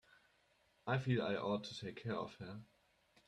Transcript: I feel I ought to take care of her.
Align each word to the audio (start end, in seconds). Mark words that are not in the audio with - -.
I 0.87 0.97
feel 0.97 1.21
I 1.21 1.35
ought 1.35 1.63
to 1.65 1.79
take 1.79 1.97
care 2.01 2.15
of 2.15 2.33
her. 2.37 2.61